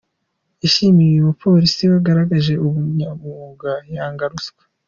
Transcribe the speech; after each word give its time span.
Yashimiye 0.61 1.09
uyu 1.11 1.27
mupolisi 1.29 1.83
wagaragaje 1.91 2.53
ubunyamwuga 2.65 3.71
yanga 3.95 4.25
ruswa. 4.31 4.63